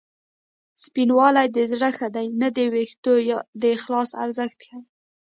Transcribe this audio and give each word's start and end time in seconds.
سپینوالی 0.83 1.47
د 1.55 1.57
زړه 1.71 1.89
ښه 1.97 2.07
دی 2.15 2.25
نه 2.41 2.47
د 2.57 2.59
وېښتو 2.73 3.13
د 3.61 3.63
اخلاص 3.77 4.09
ارزښت 4.23 4.59
ښيي 4.67 4.79